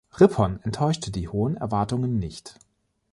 [0.19, 2.57] Rippon enttäuschte die hohen Erwartungen nicht.